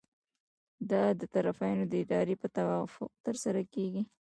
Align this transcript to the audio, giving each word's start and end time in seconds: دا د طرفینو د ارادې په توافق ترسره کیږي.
دا 0.91 1.03
د 1.19 1.21
طرفینو 1.33 1.83
د 1.87 1.93
ارادې 2.07 2.35
په 2.41 2.47
توافق 2.57 3.09
ترسره 3.25 3.61
کیږي. 3.73 4.01